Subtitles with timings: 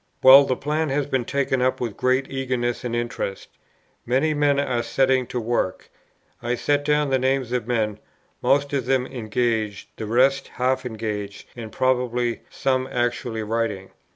[0.23, 3.49] "Well, the plan has been taken up with great eagerness and interest.
[4.03, 5.91] Many men are setting to work.
[6.41, 7.99] I set down the names of men,
[8.41, 13.91] most of them engaged, the rest half engaged and probable, some actually writing."